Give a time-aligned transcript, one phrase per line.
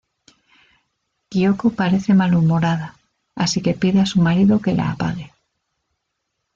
[1.29, 2.89] Kyoko parece malhumorada,
[3.43, 5.31] así que pide a su marido que la apague.